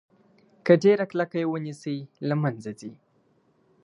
که 0.65 0.73
ډیره 0.83 1.05
کلکه 1.11 1.35
یې 1.41 1.47
ونیسئ 1.49 1.97
له 2.27 2.35
منځه 2.41 2.71
ځي. 2.79 2.91